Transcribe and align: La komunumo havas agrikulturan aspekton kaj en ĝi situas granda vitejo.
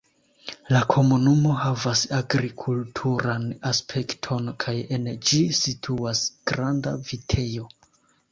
La 0.75 0.79
komunumo 0.91 1.57
havas 1.57 2.01
agrikulturan 2.19 3.45
aspekton 3.71 4.49
kaj 4.65 4.75
en 4.97 5.05
ĝi 5.29 5.41
situas 5.61 6.23
granda 6.53 6.95
vitejo. 7.11 7.69